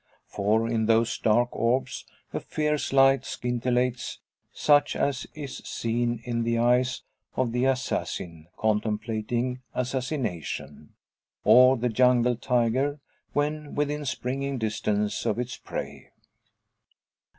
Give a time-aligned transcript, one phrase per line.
[0.25, 4.17] For in those dark orbs a fierce light scintillates,
[4.51, 7.03] such as is seen in the eyes
[7.35, 10.95] of the assassin contemplating assassination,
[11.43, 12.99] or the jungle tiger
[13.33, 16.09] when within springing distance of its prey.